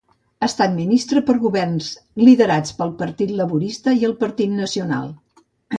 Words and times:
Ha 0.43 0.45
estat 0.51 0.71
ministre 0.77 1.21
per 1.27 1.35
governs 1.43 1.91
liderats 2.23 2.75
pel 2.81 2.97
Partit 3.05 3.37
Laborista 3.43 3.99
i 4.03 4.11
el 4.13 4.21
Partit 4.27 4.59
Nacional. 4.67 5.19